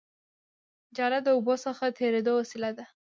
[0.97, 2.85] جاله د اوبو څخه تېرېدو وسیله ده